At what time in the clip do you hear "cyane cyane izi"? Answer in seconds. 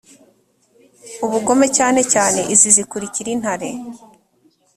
1.77-2.69